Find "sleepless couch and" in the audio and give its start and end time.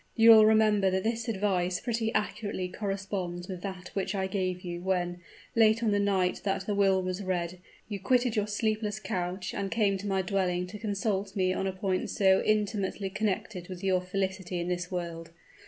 8.47-9.69